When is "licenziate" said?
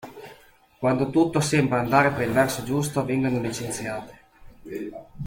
3.39-4.19